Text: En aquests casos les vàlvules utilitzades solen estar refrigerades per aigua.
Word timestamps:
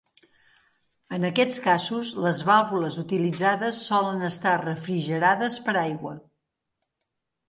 En 1.17 1.25
aquests 1.27 1.59
casos 1.65 2.07
les 2.23 2.39
vàlvules 2.47 2.97
utilitzades 3.01 3.81
solen 3.89 4.25
estar 4.31 4.55
refrigerades 4.63 5.59
per 5.69 5.77
aigua. 5.83 6.15